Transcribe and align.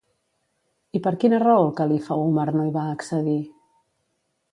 I 0.99 1.01
per 1.07 1.11
quina 1.23 1.39
raó 1.43 1.59
el 1.65 1.69
Califa 1.79 2.17
Úmar 2.21 2.47
no 2.55 2.65
hi 2.69 2.73
va 2.79 2.87
accedir? 2.95 3.37